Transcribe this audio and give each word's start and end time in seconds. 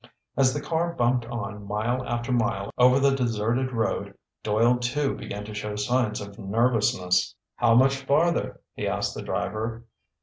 As 0.35 0.51
the 0.51 0.61
car 0.61 0.93
bumped 0.93 1.27
on 1.27 1.67
mile 1.67 2.03
after 2.07 2.31
mile 2.31 2.71
over 2.75 2.99
the 2.99 3.15
deserted 3.15 3.71
road, 3.71 4.15
Doyle 4.41 4.77
too 4.79 5.13
began 5.13 5.45
to 5.45 5.53
show 5.53 5.75
signs 5.75 6.19
of 6.19 6.39
nervousness. 6.39 7.35
"How 7.57 7.75
much 7.75 7.97
farther?" 7.97 8.61
he 8.73 8.87
asked 8.87 9.13
the 9.13 9.21
driver. 9.21 9.85